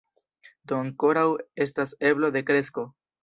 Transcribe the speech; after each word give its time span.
Do 0.71 0.77
ankoraŭ 0.85 1.25
estas 1.65 1.93
eblo 2.13 2.31
de 2.39 2.43
kresko. 2.51 2.87